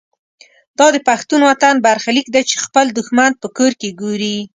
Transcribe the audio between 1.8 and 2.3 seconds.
برخلیک